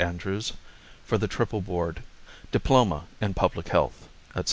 [0.03, 0.53] ANDREWS;
[1.05, 2.01] FOR THE TRIPLE BOARD;
[2.51, 4.39] DIPLOMA IN PUBLIC HEALTH, ETC.